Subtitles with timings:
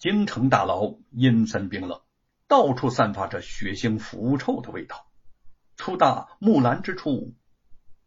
[0.00, 2.00] 京城大牢阴森冰冷，
[2.48, 5.06] 到处散发着血腥腐臭的味道。
[5.76, 7.34] 粗大木栏之处，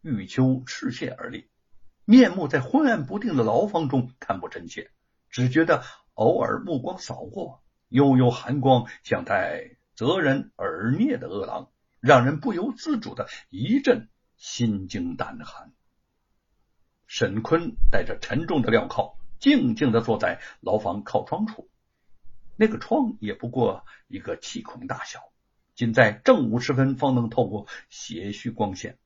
[0.00, 1.48] 玉秋赤血而立，
[2.04, 4.90] 面目在昏暗不定的牢房中看不真切，
[5.30, 5.84] 只觉得
[6.14, 11.70] 偶尔目光扫过，悠悠寒光像在择人而灭的恶狼，
[12.00, 15.72] 让人不由自主的一阵心惊胆寒。
[17.06, 21.70] 沈坤带着沉重的镣铐，静静的坐在牢房靠窗处。
[22.56, 25.20] 那个窗也不过一个气孔大小，
[25.74, 28.98] 仅在正午时分方能透过些许光线。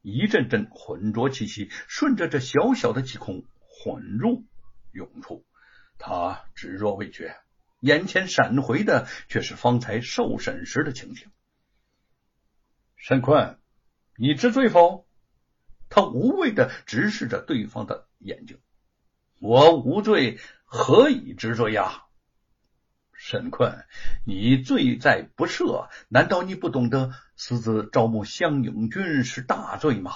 [0.00, 4.44] 一阵阵浑浊气息顺着这小小的气孔混入
[4.92, 5.46] 涌出，
[5.96, 7.36] 他只若未觉，
[7.78, 11.30] 眼前闪回的却是方才受审时的情景。
[12.96, 13.58] 沈坤，
[14.16, 15.06] 你知罪否？
[15.88, 18.58] 他无畏的直视着对方的眼睛。
[19.38, 22.06] 我无罪，何以知罪呀？
[23.24, 23.84] 沈坤，
[24.26, 30.10] 你罪在不赦，难道你不懂得私自招募乡勇军是大罪吗？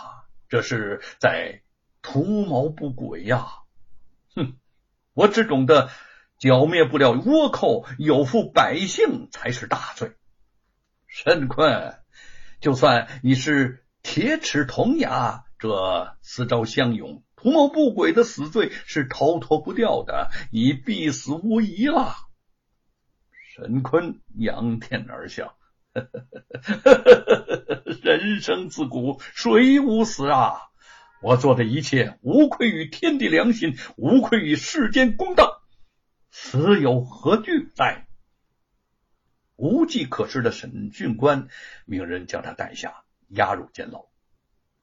[0.48, 1.62] 这是在
[2.02, 3.46] 图谋不轨呀！
[4.34, 4.56] 哼，
[5.14, 5.88] 我只懂得
[6.40, 10.16] 剿灭不了倭寇，有负百姓才是大罪。
[11.06, 11.94] 沈坤，
[12.60, 22.16] 就算你是铁齿铜牙，这私招乡勇、图谋不轨的死罪是逃脱不掉的，你必死无疑了。
[23.56, 25.56] 沈坤仰天而笑，
[25.94, 30.58] 呵呵呵呵呵呵呵人生自古谁无死啊！
[31.22, 35.62] 我做的一切无愧于天地良心，无愧于世间公道，
[36.30, 38.06] 死有何惧哉？
[39.56, 41.48] 无计可施的沈俊官
[41.86, 44.04] 命人将他带下，押入监牢。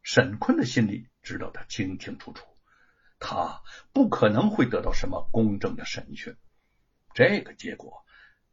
[0.01, 2.47] 沈坤的心里知道的清清楚楚，
[3.19, 6.35] 他不可能会得到什么公正的审讯，
[7.13, 8.03] 这个结果。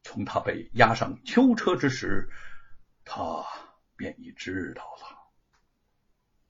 [0.03, 2.29] 从他被押上囚车之时，
[3.05, 3.45] 他
[3.97, 5.19] 便已知道了。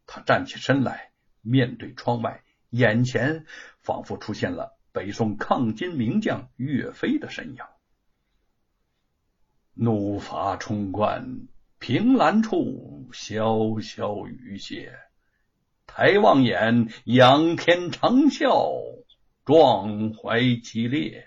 [0.07, 3.47] 他站起身来，面对窗外，眼前
[3.79, 7.65] 仿佛出现了北宋抗金名将岳飞的身影。
[9.75, 11.49] 怒发冲冠，
[11.79, 14.99] 凭栏处，潇潇雨歇。
[15.87, 19.05] 抬望眼，仰天长啸，
[19.45, 21.27] 壮怀激烈。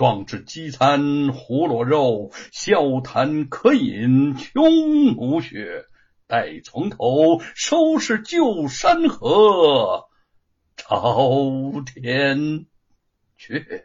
[0.00, 5.84] 壮志饥餐胡虏肉，笑谈渴饮匈奴血。
[6.26, 10.08] 待从头收拾旧山河，
[10.74, 12.64] 朝天
[13.38, 13.84] 阙。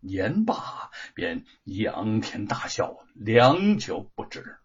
[0.00, 4.56] 言罢，便仰天大笑，良久不止。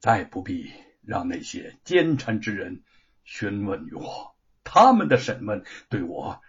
[0.00, 0.72] 再不必
[1.04, 2.82] 让那些奸臣之人
[3.22, 6.40] 询问于我，他们的审问对我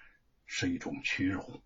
[0.48, 1.62] 是一种屈辱。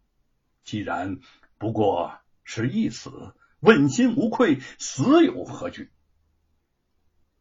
[0.63, 1.19] 既然
[1.57, 5.91] 不过是一死，问心无愧，死有何惧？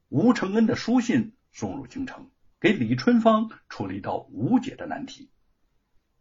[0.08, 5.30] 吴承恩的书信送入京城，给李春芳出了一道无解的难题。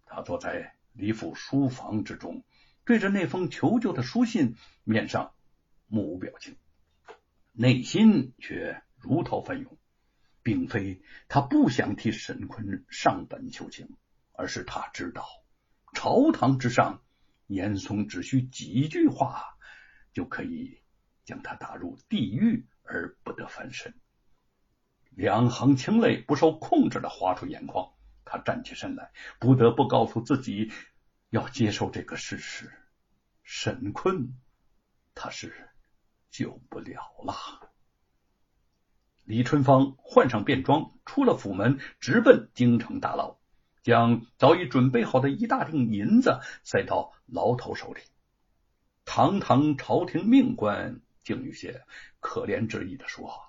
[0.06, 2.44] 他坐在李府书房之中，
[2.86, 5.34] 对着那封求救的书信，面上
[5.88, 6.56] 目无表情，
[7.52, 9.78] 内心却如涛翻涌。
[10.44, 13.96] 并非他不想替沈坤上本求情，
[14.32, 15.24] 而是他知道。
[15.94, 17.02] 朝堂之上，
[17.48, 19.58] 严嵩只需几句话，
[20.14, 20.80] 就可以
[21.26, 23.94] 将他打入地狱而不得翻身。
[25.10, 27.94] 两行清泪不受控制的划出眼眶，
[28.24, 30.72] 他站起身来，不得不告诉自己
[31.30, 32.72] 要接受这个事实：
[33.44, 34.40] 沈坤
[35.14, 35.70] 他是
[36.30, 37.34] 救不了了。
[39.26, 43.41] 李春芳换上便装，出了府门，直奔京城大牢。
[43.84, 48.02] 将早已准备好的一大锭银子塞到牢头手里，
[49.06, 51.84] 堂堂朝廷命官竟有些
[52.20, 53.42] 可怜之意的说：“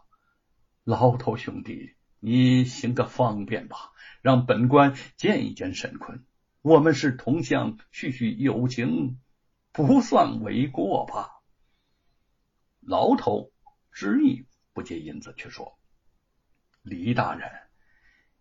[0.84, 3.93] 牢头兄弟，你行个方便吧，
[4.23, 6.25] 让本官见一见沈坤。
[6.62, 9.20] 我们是同乡，叙叙友情，
[9.70, 11.43] 不算为过吧？”
[12.81, 13.52] 牢头
[13.93, 15.79] 执意不接银子，却说
[16.81, 17.50] ：“李大人，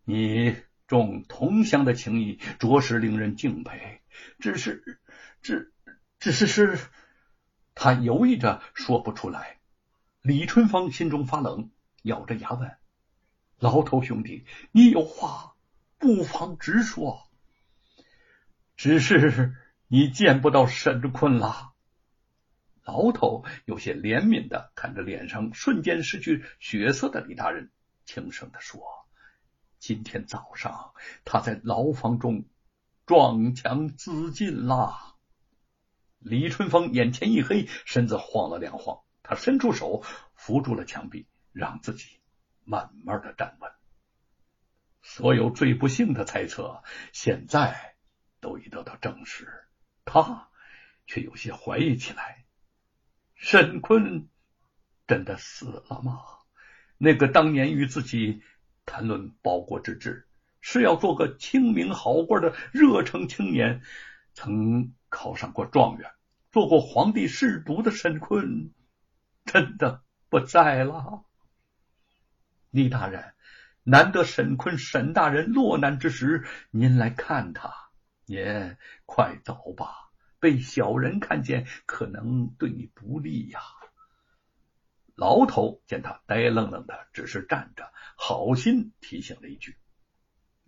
[0.05, 0.55] 你。”
[0.91, 4.01] 重同乡的情谊，着实令人敬佩。
[4.39, 4.99] 只是，
[5.41, 5.71] 只
[6.19, 6.77] 只是是，
[7.73, 9.61] 他犹豫着说不出来。
[10.21, 11.71] 李春芳心中发冷，
[12.01, 12.75] 咬着牙问
[13.57, 15.55] ：“牢头兄弟，你有话
[15.97, 17.25] 不妨直说。
[18.75, 19.55] 只是
[19.87, 21.71] 你见不到沈坤了。”
[22.83, 27.71] 牢头有些怜悯的看着脸上瞬间失去血色的李大人，
[28.03, 28.81] 轻声的说
[29.81, 30.93] ：“今天早上
[31.25, 32.45] 他在牢房中
[33.07, 35.17] 撞墙自尽了。”
[36.19, 40.03] 李春风眼前一黑，身子晃了两晃，他伸出手
[40.35, 42.19] 扶住了墙壁，让自己
[42.63, 43.71] 慢慢的站稳。
[45.01, 47.95] 所有最不幸的猜测，现在
[48.39, 49.65] 都已得到证实，
[50.05, 50.49] 他
[51.07, 52.45] 却有些怀疑起来。
[53.33, 54.29] 沈坤
[55.07, 56.21] 真的死了吗？
[56.99, 58.43] 那个当年与自己
[58.91, 60.27] 谈论报国之志，
[60.59, 63.81] 是要做个清明好官的热诚青年，
[64.33, 66.11] 曾考上过状元，
[66.51, 68.73] 做过皇帝侍读的沈坤，
[69.45, 71.23] 真的不在了。
[72.69, 73.33] 李大人，
[73.83, 77.73] 难得沈坤沈大人落难之时，您来看他，
[78.25, 80.11] 您快走吧。
[80.41, 83.61] 被小人看见，可能对你不利呀。
[85.21, 89.77] 牢头见他呆愣愣的，只是站着，好心提醒了一句。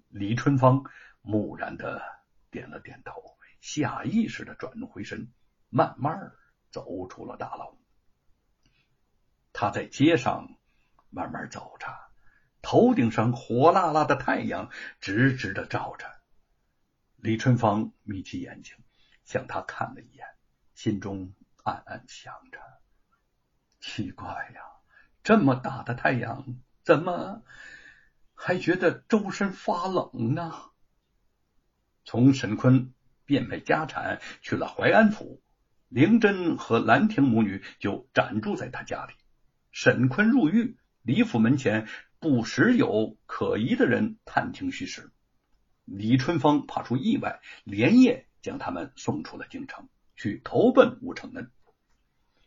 [0.09, 0.83] 李春芳
[1.23, 2.03] 木然的
[2.51, 5.31] 点了点头，下意识的转回身，
[5.69, 6.33] 慢慢
[6.69, 7.75] 走出了大牢。
[9.53, 10.59] 他在街上
[11.09, 11.88] 慢慢走着，
[12.61, 14.69] 头顶上火辣辣的太阳
[15.00, 16.05] 直直的照着。
[17.15, 18.75] 李春芳眯起眼睛。
[19.25, 20.27] 向他看了一眼，
[20.75, 21.33] 心中
[21.63, 22.59] 暗暗想着：
[23.83, 24.62] 奇怪呀，
[25.24, 27.44] 这么大的太阳，怎么
[28.33, 30.53] 还觉得周身发冷呢？
[32.06, 32.94] 从沈坤
[33.25, 35.41] 变卖家产去了淮安府，
[35.89, 39.13] 灵珍和兰亭母女就暂住在他家里。
[39.74, 41.89] 沈坤入狱，李府门前
[42.19, 45.12] 不时有可疑的人探听虚实。
[45.83, 48.27] 李春芳怕出意外，连夜。
[48.41, 49.88] 将他们送出了京城，
[50.18, 51.50] 去投奔吴承恩。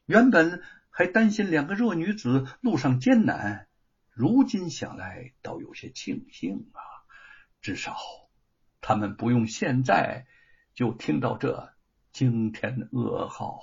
[0.04, 0.62] 原本
[0.98, 3.68] 还担心两个弱女子路上艰难，
[4.12, 6.80] 如今想来倒有些庆幸啊，
[7.60, 7.94] 至少
[8.80, 10.26] 他们不用现在
[10.72, 11.74] 就听到这
[12.14, 13.60] 惊天噩耗。